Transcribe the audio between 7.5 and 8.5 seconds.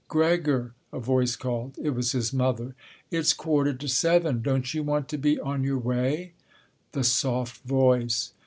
voice!